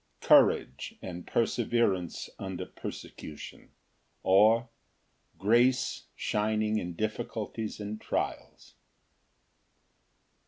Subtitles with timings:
[0.21, 3.69] Courage and perseverance under persecution;
[4.23, 4.67] or,
[5.37, 8.73] Grace shining in difficulties and trials.